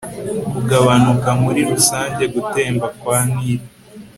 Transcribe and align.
kugabanuka 0.51 1.29
muri 1.41 1.61
rusange 1.71 2.23
gutemba 2.33 2.85
kwa 2.99 3.17
nili 3.31 3.65